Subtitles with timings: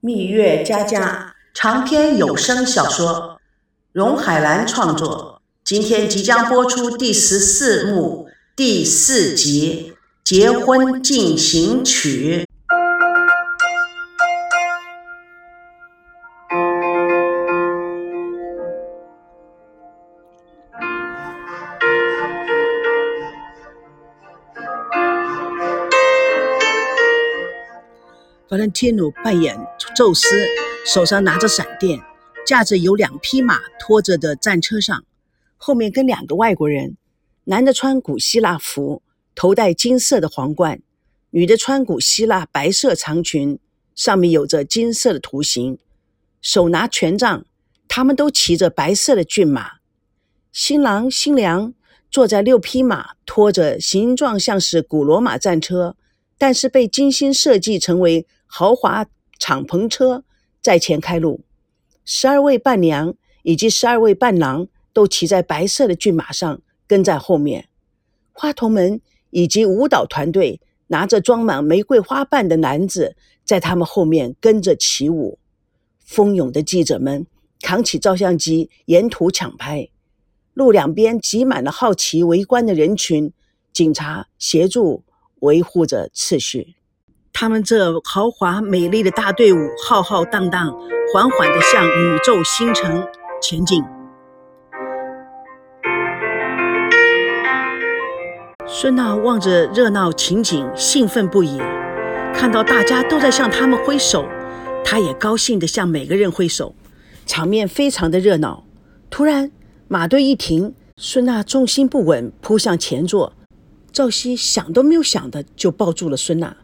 [0.00, 3.38] 蜜月佳佳长篇有声小说，
[3.92, 5.40] 荣海兰创作。
[5.64, 12.46] 今天即将播出第十四幕第四集《结婚进行曲》。
[28.48, 29.58] 弗兰提努扮演
[29.96, 30.28] 宙斯，
[30.86, 32.00] 手上拿着闪电，
[32.46, 35.04] 驾着有两匹马拖着的战车上，
[35.56, 36.96] 后面跟两个外国人。
[37.46, 39.02] 男的穿古希腊服，
[39.34, 40.78] 头戴金色的皇冠；
[41.30, 43.58] 女的穿古希腊白色长裙，
[43.96, 45.78] 上面有着金色的图形，
[46.40, 47.44] 手拿权杖。
[47.88, 49.78] 他们都骑着白色的骏马。
[50.52, 51.74] 新郎新娘
[52.08, 55.96] 坐在六匹马，拖着形状像是古罗马战车，
[56.38, 58.24] 但是被精心设计成为。
[58.46, 59.06] 豪华
[59.38, 60.24] 敞篷车
[60.62, 61.40] 在前开路，
[62.04, 67.68] 十二位伴娘以及十二位伴郎都骑在白色的骏马上跟在后面。
[68.32, 75.38] 花童们以及舞蹈团队拿着装满玫瑰花瓣的篮子在他们后面跟着起舞。
[75.98, 77.26] 蜂拥的记者们
[77.60, 79.88] 扛起照相机沿途抢拍，
[80.54, 83.32] 路两边挤满了好奇围观的人群，
[83.72, 85.02] 警察协助
[85.40, 86.76] 维护着秩序。
[87.38, 90.74] 他们这豪华美丽的大队伍浩浩荡荡，
[91.12, 93.06] 缓缓地向宇宙星辰
[93.42, 93.84] 前进。
[98.66, 101.58] 孙娜望着热闹情景，兴奋不已。
[102.32, 104.24] 看到大家都在向他们挥手，
[104.82, 106.74] 她也高兴地向每个人挥手，
[107.26, 108.64] 场面非常的热闹。
[109.10, 109.52] 突然，
[109.88, 113.34] 马队一停，孙娜重心不稳，扑向前座。
[113.92, 116.56] 赵熙想都没有想的就抱住了孙娜。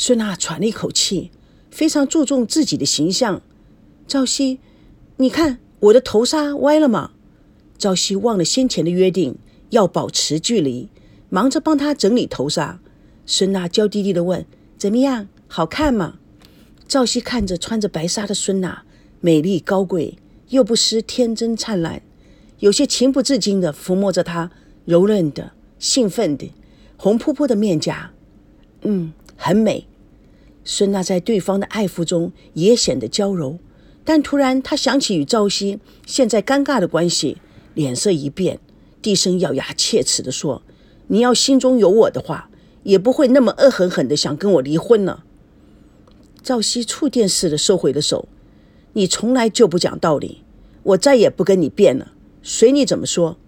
[0.00, 1.32] 孙娜喘了一口气，
[1.72, 3.42] 非常注重自己的形象。
[4.06, 4.60] 赵熙，
[5.16, 7.10] 你看我的头纱歪了吗？
[7.76, 9.36] 赵熙忘了先前的约定，
[9.70, 10.88] 要保持距离，
[11.28, 12.78] 忙着帮他整理头纱。
[13.26, 14.46] 孙娜娇滴滴地问
[14.78, 16.20] ：“怎么样，好看吗？”
[16.86, 18.84] 赵熙看着穿着白纱的孙娜，
[19.20, 20.16] 美丽高贵，
[20.50, 22.02] 又不失天真灿烂，
[22.60, 24.52] 有些情不自禁地抚摸着她
[24.84, 25.50] 柔韧的、
[25.80, 26.52] 兴奋的、
[26.96, 28.12] 红扑扑的面颊。
[28.82, 29.12] 嗯。
[29.40, 29.86] 很美，
[30.64, 33.58] 孙娜在对方的爱抚中也显得娇柔，
[34.04, 37.38] 但突然她想起与赵熙现在尴尬的关系，
[37.72, 38.58] 脸色一变，
[39.00, 40.62] 低声咬牙切齿地说
[41.06, 42.50] ：“你要心中有我的话，
[42.82, 45.24] 也不会那么恶狠狠地想跟我离婚了。”
[46.42, 48.28] 赵熙触电似的收回了手
[48.94, 50.42] ：“你从来就不讲道理，
[50.82, 52.12] 我再也不跟你辩了，
[52.42, 53.38] 随你怎么说。”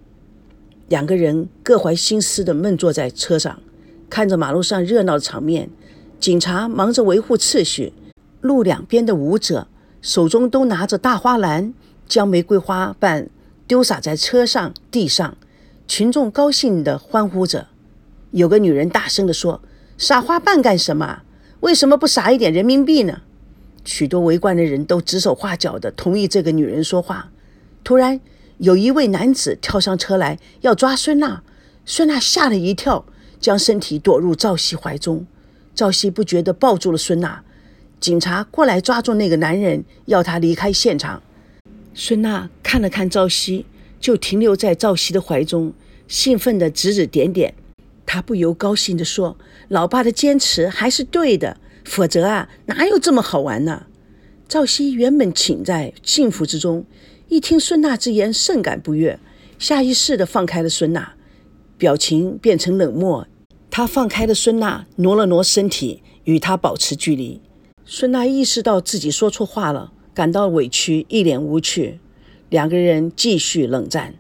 [0.89, 3.61] 两个人各怀心思地闷坐在车上，
[4.09, 5.69] 看着马路上热闹的场面。
[6.21, 7.95] 警察忙着维护秩序，
[8.43, 9.69] 路两边的舞者
[10.03, 11.73] 手中都拿着大花篮，
[12.07, 13.31] 将玫瑰花瓣
[13.67, 15.39] 丢洒在车上、地上。
[15.89, 17.69] 群众高兴地欢呼着。
[18.33, 19.63] 有个女人大声地说
[19.97, 21.23] ：“撒花瓣干什么？
[21.61, 23.23] 为什么不撒一点人民币呢？”
[23.85, 27.31] 许多围观的人都指手画脚地同意这个女人说话。
[27.83, 28.21] 突然，
[28.59, 31.43] 有一位男子跳上车来要抓孙娜，
[31.87, 33.07] 孙娜吓了一跳，
[33.41, 35.27] 将身体躲入赵熙怀中。
[35.75, 37.43] 赵熙不觉地抱住了孙娜，
[37.99, 41.23] 警察过来抓住那个男人，要他离开现场。
[41.95, 43.67] 孙娜看了看赵熙，
[44.01, 45.73] 就停留在赵熙的怀中，
[46.07, 47.55] 兴奋地指指点点。
[48.07, 49.37] 她不由高兴地说
[49.69, 53.87] ：“老爸的坚持还是对的，否则啊，哪有这么好玩呢？”
[54.49, 56.85] 赵熙原本寝在幸福之中，
[57.29, 59.19] 一听孙娜之言，甚感不悦，
[59.59, 61.15] 下意识地放开了孙娜，
[61.79, 63.29] 表情变成冷漠。
[63.71, 67.41] 他放开了孙娜，挪了挪身体，与她保持距离。
[67.85, 72.01] 孙娜意识到自己说错话了，感到委屈，一脸无趣。
[72.49, 74.15] 两个人继续冷战。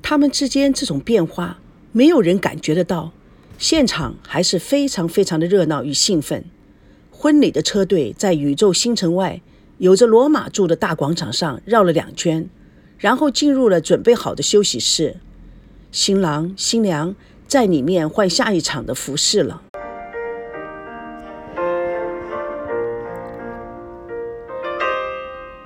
[0.00, 1.60] 他们之间这种变化，
[1.92, 3.12] 没有人感觉得到。
[3.58, 6.46] 现场还是非常非常的热闹与兴奋。
[7.10, 9.42] 婚礼的车队在宇宙星辰外，
[9.76, 12.48] 有着罗马柱的大广场上绕了两圈，
[12.96, 15.18] 然后进入了准备好的休息室。
[15.92, 17.14] 新郎新娘。
[17.50, 19.60] 在里面换下一场的服饰了。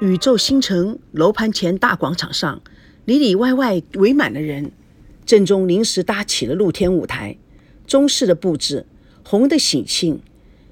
[0.01, 2.63] 宇宙星城楼盘前大广场上，
[3.05, 4.73] 里里外外围满了人。
[5.27, 7.37] 正中临时搭起了露天舞台，
[7.87, 8.87] 中式的布置，
[9.23, 10.23] 红的喜庆，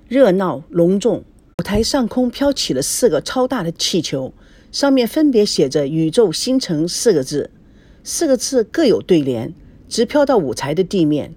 [0.09, 1.25] 热闹隆重。
[1.59, 4.33] 舞台上空飘起了四个超大的气球，
[4.71, 7.51] 上面分别写着“宇宙星城”四个字，
[8.03, 9.53] 四个字各有对联。
[9.93, 11.35] 直飘到舞台的地面，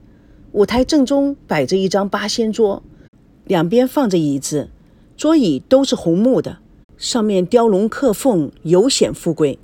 [0.54, 2.82] 舞台正中摆着一张八仙桌，
[3.44, 4.70] 两边放着椅子，
[5.18, 6.60] 桌椅都是红木的，
[6.96, 9.60] 上面雕龙刻凤，尤显富贵。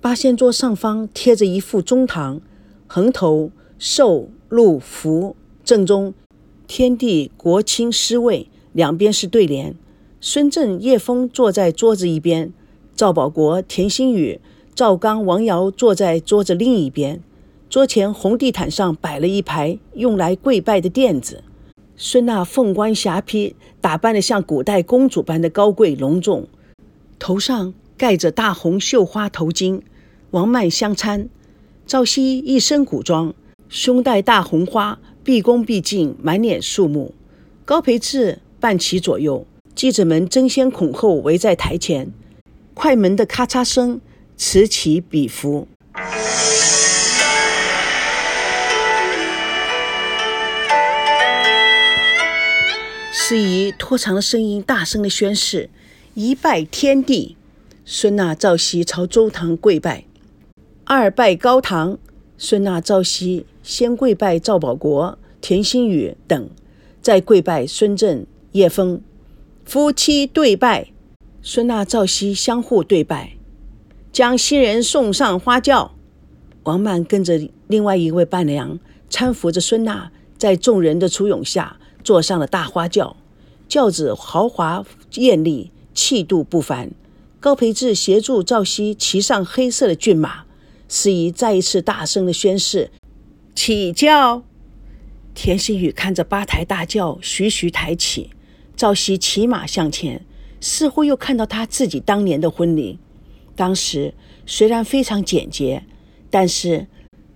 [0.00, 2.40] 八仙桌上方贴着一副中堂，
[2.88, 6.12] 横头寿、禄、福，正中
[6.66, 9.76] 天地国清师位，两边是对联。
[10.20, 12.52] 孙正、叶枫坐在桌子一边，
[12.96, 14.40] 赵保国、田心宇、
[14.74, 17.22] 赵刚、王瑶坐在桌子另一边。
[17.68, 21.42] 桌前红地毯上摆了一排用来跪拜的垫子。
[21.96, 26.46] 孙娜凤冠霞帔，打扮得像古代公主般的高贵隆重，
[27.18, 29.80] 头上盖着大红绣花头巾。
[30.30, 31.28] 王曼相参，
[31.86, 33.34] 赵熙一身古装，
[33.68, 37.14] 胸戴大红花，毕恭毕敬，满脸肃穆。
[37.64, 42.12] 高培志伴其左右，记者们争先恐后围在台前，
[42.74, 44.00] 快门的咔嚓声
[44.36, 45.66] 此起彼伏。
[53.28, 55.68] 司仪拖长了声音，大声的宣誓
[56.14, 57.34] ：“一拜天地。”
[57.84, 60.04] 孙娜、赵熙朝周堂跪拜。
[60.84, 61.98] 二拜高堂，
[62.38, 66.48] 孙娜、赵熙先跪拜赵保国、田心宇等，
[67.02, 69.00] 再跪拜孙正、叶枫，
[69.64, 70.92] 夫妻对拜。
[71.42, 73.32] 孙娜、赵熙相互对拜，
[74.12, 75.96] 将新人送上花轿。
[76.62, 78.78] 王曼跟着另外一位伴娘
[79.10, 83.16] 搀扶着孙娜，在众人的簇拥下坐上了大花轿。
[83.66, 86.92] 轿子豪华艳丽，气度不凡。
[87.40, 90.44] 高培志协助赵熙骑上黑色的骏马。
[90.88, 92.92] 司仪再一次大声的宣誓
[93.56, 94.44] ：“起轿。”
[95.34, 98.30] 田心雨看着八抬大轿徐徐抬起，
[98.76, 100.24] 赵熙骑马向前，
[100.60, 103.00] 似乎又看到他自己当年的婚礼。
[103.56, 104.14] 当时
[104.46, 105.82] 虽然非常简洁，
[106.30, 106.86] 但是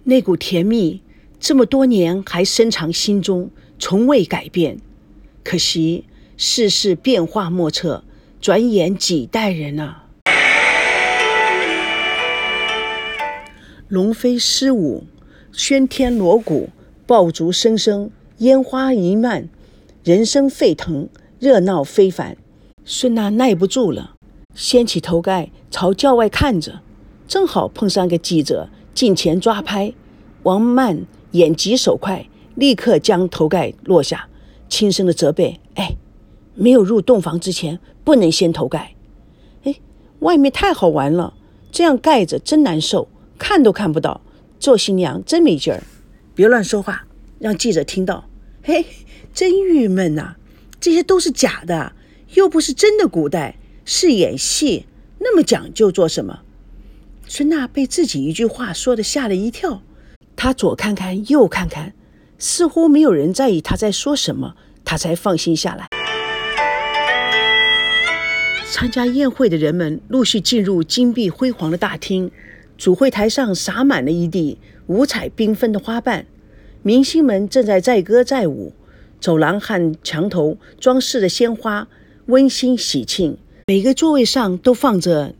[0.04, 1.02] 那股甜蜜
[1.40, 4.78] 这么多年还深藏心中，从未改变。
[5.42, 6.04] 可惜
[6.36, 8.04] 世事变化莫测，
[8.40, 10.04] 转眼几代人啊！
[13.88, 15.04] 龙飞狮舞，
[15.52, 16.68] 喧天锣鼓，
[17.06, 19.48] 爆竹声声，烟花弥漫，
[20.04, 21.08] 人声沸腾，
[21.40, 22.36] 热闹非凡。
[22.84, 24.14] 孙娜耐不住了，
[24.54, 26.82] 掀起头盖朝轿外看着，
[27.26, 29.92] 正好碰上个记者近前抓拍。
[30.44, 32.26] 王曼眼疾手快，
[32.60, 34.28] 立刻将头盖落下，
[34.68, 35.96] 轻声的责备：“哎，
[36.54, 38.94] 没有入洞房之前不能掀头盖。
[39.64, 39.74] 哎，
[40.18, 41.32] 外面太好玩了，
[41.72, 43.08] 这样盖着真难受。”
[43.38, 44.20] 看都看不到，
[44.58, 45.82] 做新娘真没劲儿！
[46.34, 47.06] 别乱说话，
[47.38, 48.28] 让记者听到。
[48.62, 48.84] 嘿，
[49.32, 50.36] 真郁闷呐！
[50.78, 51.94] 这些都是假的，
[52.34, 53.08] 又不是真的。
[53.08, 54.84] 古代是演戏，
[55.20, 56.40] 那么讲究做什么？
[57.26, 59.80] 孙娜被自己一句话说的吓了一跳，
[60.36, 61.94] 她左看看右看看，
[62.40, 65.86] 似乎没有人在意他在说什么，他才放心下来。
[68.72, 72.30] 参加宴会的人们陆续进入金碧辉煌的大厅。
[72.78, 74.56] 主会台上洒满了一地
[74.86, 76.24] 五彩缤纷的花瓣，
[76.82, 78.72] 明星们正在载歌载舞，
[79.20, 81.86] 走廊和墙头装饰的鲜花
[82.26, 83.36] 温馨喜庆。
[83.66, 85.34] 每个座位上都放着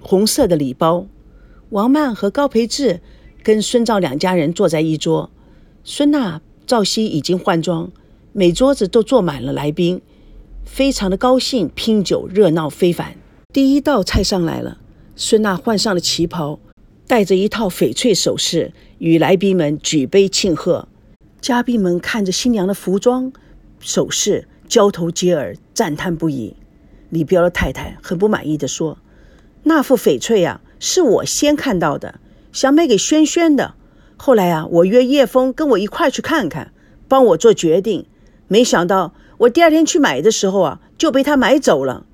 [0.00, 1.08] 红色的礼包。
[1.70, 3.00] 王曼和高培志
[3.42, 5.32] 跟孙赵两家人坐在一桌，
[5.86, 7.92] 孙娜、赵熙已经换装，
[8.32, 10.00] 每桌子都坐满了来宾，
[10.64, 13.14] 非常的高兴，拼酒热闹非凡。
[13.52, 14.78] 第一道菜上来了，
[15.14, 16.58] 孙娜换上了旗袍。
[17.06, 20.88] 带着一套翡翠首饰，与来宾们举杯庆贺。
[21.42, 23.30] 嘉宾们看着新娘的服装、
[23.78, 26.56] 首饰，交头接耳，赞叹不已。
[27.10, 28.96] 李彪的太太很不满意的说
[29.64, 32.20] ：“那副翡翠呀，是我先看到的，
[32.52, 33.74] 想买给轩轩的。
[34.24, 36.72] 后来啊，我约叶枫跟我一块去看看，
[37.08, 38.06] 帮我做决定。
[38.48, 42.06] 没想到我第二天去买的时候啊，就被他买走了。”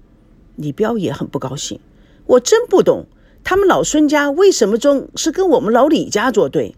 [0.58, 1.78] 李彪也很不高兴，
[2.26, 3.06] 我真不懂。
[3.44, 6.74] 他们老孙家为什么总是跟我们老李家作对？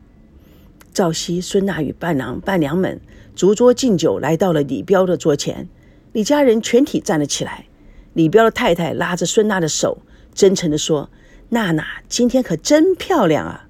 [0.92, 3.00] 赵熙、孙娜与伴郎、伴娘们
[3.34, 5.66] 逐桌敬酒，来到了李彪的桌前。
[6.12, 7.64] 李家人全体站了起来。
[8.12, 10.02] 李彪的太太拉着孙娜的手，
[10.34, 11.08] 真诚地说
[11.48, 13.68] ：“娜娜今天可真漂亮啊！”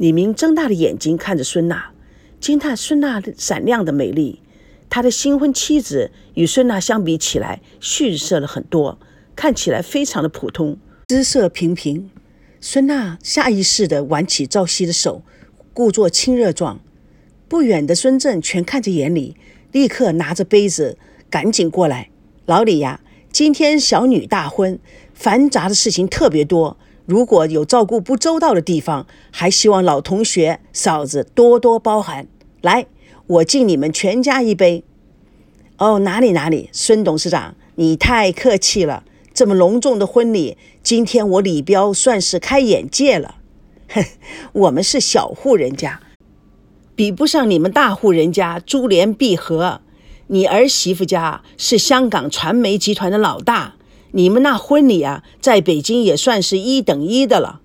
[0.00, 1.90] 李明睁大了眼睛看着孙娜，
[2.40, 4.40] 惊叹孙娜闪亮的美丽。
[4.88, 8.98] 他的新婚妻子与孙娜相比起来逊色了很多，
[9.36, 10.78] 看起来非常的普通，
[11.08, 12.08] 姿色平平。
[12.62, 15.22] 孙娜下意识地挽起赵熙的手，
[15.74, 16.80] 故作亲热状。
[17.46, 19.36] 不远的孙正全看在眼里，
[19.70, 20.96] 立刻拿着杯子
[21.28, 22.08] 赶紧过来
[22.46, 24.78] ：“老李呀，今天小女大婚，
[25.12, 26.78] 繁杂的事情特别多，
[27.10, 32.28] 如果有照顾不周到的地方，还希望老同学嫂子多多包涵。
[32.60, 32.86] 来，
[33.26, 34.84] 我敬你们全家一杯。
[35.78, 39.02] ”“哦，哪里哪里，孙董事长，你太客气了。
[39.34, 43.38] 这么隆重的婚礼，今天我李彪算是开眼界了。
[43.88, 44.04] 哼，
[44.52, 45.98] 我们是小户人家，
[46.94, 49.80] 比不上你们大户人家珠联璧合。
[50.28, 53.74] 你儿媳妇家是香港传媒集团的老大，
[54.12, 57.60] 你们那婚礼啊，在北京也算是一等一的了。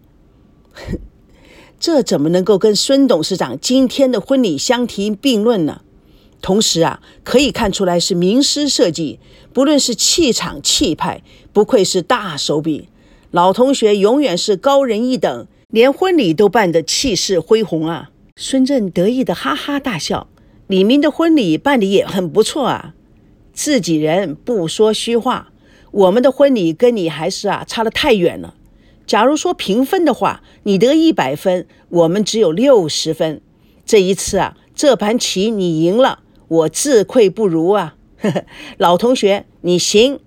[0.74, 1.00] 哼，
[1.80, 5.82] 这怎么能够跟孙董事长今天的婚礼相提并论呢？
[6.42, 9.20] 同时啊，可以看出来是名师设计，
[9.52, 12.90] 不论是气场气派，不愧是大手笔。
[13.32, 18.12] 老同学永远是高人一等，连婚礼都办得气势恢宏啊！
[18.36, 20.28] 孙振得意的哈哈大笑。
[20.68, 22.94] 李明的婚礼办得也很不错啊，
[23.54, 25.52] 自己人不说虚话。
[25.96, 28.54] 我们的婚礼跟你还是啊差得太远了。
[29.08, 33.40] 假如说评分的话，你得一百分，我们只有六十分。
[33.86, 37.96] 这一次啊，这盘棋你赢了，我自愧不如啊。
[38.20, 38.44] 呵呵，
[38.78, 40.20] 老同学，你行。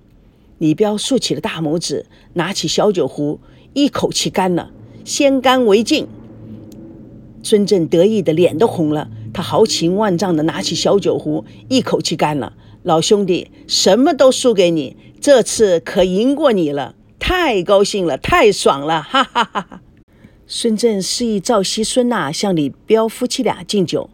[0.57, 3.39] 李彪竖起了大拇指，拿起小酒壶，
[3.75, 4.71] 一口气干了，
[5.05, 6.09] 先干为敬。
[7.43, 9.11] 孙振得意的脸都红了。
[9.35, 12.55] 他豪情万丈的拿起小酒壶，一口气干了。
[12.85, 19.83] 老兄弟，什么都输给你，这次可赢过你了，太高兴了，太爽了， 哈哈哈哈！
[20.47, 24.09] 孙振示意赵熙、孙娜向李彪夫妻俩敬酒，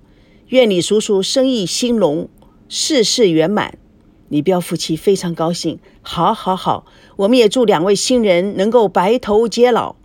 [0.48, 2.28] 愿李叔叔生意兴隆，
[2.68, 3.78] 事事圆满。
[4.30, 9.96] 李彪夫妻非常高兴，好，好，好，我们也祝两位新人能够白头偕老。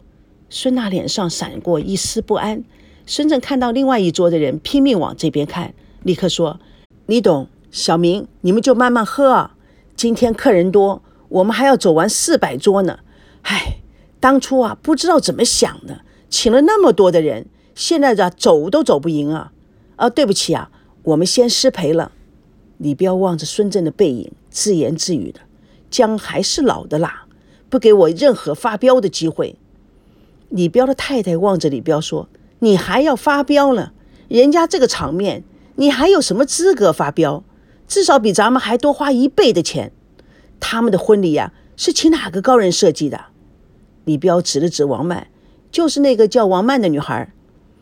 [0.49, 2.63] 孙娜脸上闪过一丝不安。
[3.05, 6.59] 孙正看到另外一桌的人拼命往这边看，立刻说
[7.07, 9.55] ：“李董、小明，你们就慢慢喝啊。
[9.99, 12.99] 今天客人多，我们还要走完四百桌呢。
[13.41, 13.79] 唉，
[14.21, 19.51] 当初啊，不知道怎么想的，请了那么多的人，现在这走都走不赢啊。
[19.97, 20.71] 啊，对不起啊，
[21.03, 22.13] 我们先失陪了。”
[22.79, 25.41] 李彪望着孙正的背影，自言自语的
[25.91, 27.25] ：“姜还是老的辣，
[27.67, 29.57] 不给我任何发飙的机会。”
[30.47, 32.29] 李彪的太太望着李彪说。
[32.59, 33.91] 你还要发飙了？
[34.29, 35.43] 人家这个场面，
[35.75, 37.43] 你还有什么资格发飙？
[37.89, 39.91] 至少比咱们还多花一倍的钱。
[40.61, 43.25] 他们的婚礼呀，是请哪个高人设计的？
[44.05, 45.27] 李彪指了指王曼，
[45.71, 47.33] 就是那个叫王曼的女孩。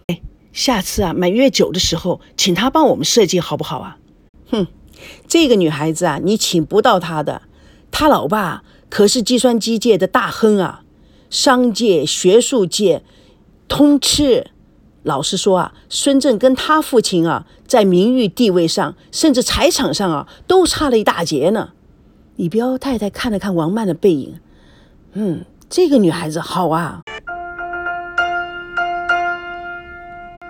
[0.07, 0.21] 哎，
[0.53, 3.97] 下次啊，满月酒的时候，请她帮我们设计好不好啊？
[4.49, 4.67] 哼，
[5.27, 7.41] 这个女孩子啊，你请不到她的。
[7.91, 10.83] 她老爸可是计算机界的大亨啊，
[11.29, 13.03] 商界、学术界
[13.67, 14.51] 通吃。
[15.07, 21.69] 老实说啊，孙振跟他父亲啊，在名誉地位上，甚至财产上啊，都差了一大截呢。
[22.35, 24.37] 李彪太太看了看王曼的背影，
[25.13, 26.99] 嗯，这个女孩子好啊。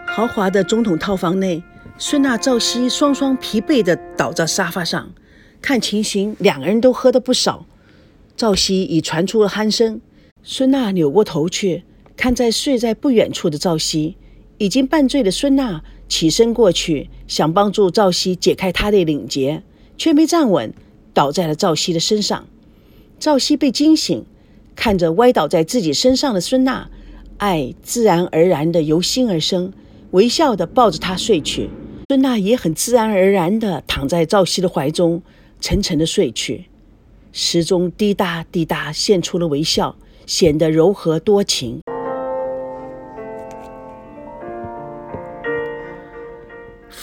[0.08, 1.62] 豪华的总统套房内，
[2.00, 5.12] 孙娜、赵熙双双疲惫地倒在沙发上，
[5.62, 7.68] 看情形，两个人都喝得不少。
[8.36, 10.02] 赵熙已传出了鼾声，
[10.42, 11.84] 孙娜扭过头去，
[12.16, 14.18] 看在睡在不远处的赵熙。
[14.58, 19.64] 已经半醉的孙娜起身过去，想帮助赵熙解开他的领结，
[19.98, 20.74] 却没站稳，
[21.14, 22.48] 倒在了赵熙的身上。
[23.20, 24.26] 赵熙被惊醒，
[24.76, 26.90] 看着歪倒在自己身上的孙娜，
[27.38, 29.72] 爱自然而然的由心而生，
[30.12, 31.70] 微笑的抱着她睡去。
[32.10, 35.22] 孙娜也很自然而然的躺在赵熙的怀中，
[35.60, 36.66] 沉沉的睡去。
[37.34, 39.96] 时钟滴答滴答现出了微笑，
[40.26, 41.80] 显得柔和多情。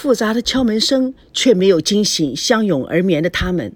[0.04, 3.72] 复杂的敲门声却没有惊醒相拥而眠的他们。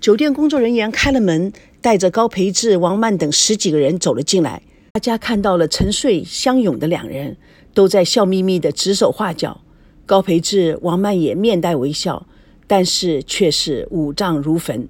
[0.00, 4.62] 酒店工作人员开了门，带着高培志、王曼等十几个人走了进来。
[4.92, 7.36] 大家看到了沉睡相拥的两人，
[7.74, 9.60] 都在笑眯眯地指手画脚。
[10.06, 12.28] 高培志、王曼也面带微笑，
[12.68, 14.88] 但是却是五脏如焚。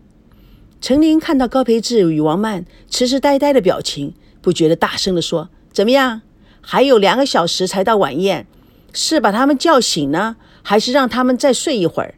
[0.83, 6.21] 陈琳看到高培志与王曼痴痴呆呆的表情，不觉得大声地说：“怎么样？
[6.61, 8.47] 还有两个小时才到晚宴，
[8.92, 10.37] 是把他们叫醒呢？”
[10.68, 12.16] 还是让他们再睡一会儿。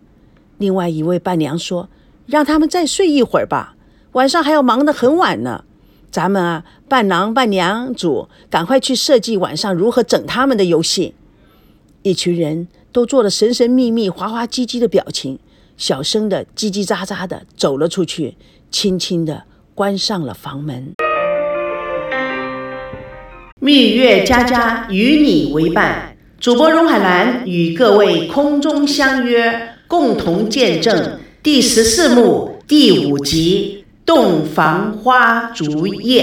[0.57, 1.91] 另外一位伴娘说
[2.25, 3.77] ：“让他们再睡一会儿吧，
[4.13, 5.67] 晚上还要忙得很晚呢。
[6.11, 11.15] 咱们啊，伴郎伴娘组赶快去设计晚上如何整他们的游戏。”
[12.01, 15.39] 一群人都做了神神秘秘、滑滑稽稽的表情，
[15.77, 18.35] 小声的叽叽喳喳的走了出去，
[18.71, 19.43] 轻轻的
[19.75, 20.95] 关上了房门。
[23.61, 26.15] 蜜月佳佳与你为伴。
[26.41, 36.23] 主播荣海兰与各位空中相约，共同见证第十四幕第五集《洞房花烛夜》。